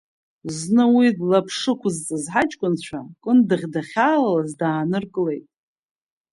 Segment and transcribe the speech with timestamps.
[0.57, 5.45] Зны уи длаԥшықәзҵаз ҳаҷкәынцәа, Кындыӷ дахьалалаз дааныркылеит.